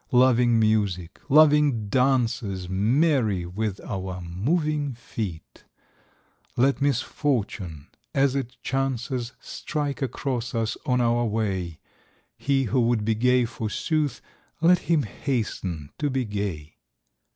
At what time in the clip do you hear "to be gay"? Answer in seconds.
15.99-16.77